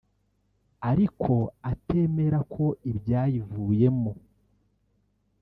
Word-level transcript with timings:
ariko 0.89 1.33
atemera 1.71 2.39
ibyayivuyemo 2.91 4.11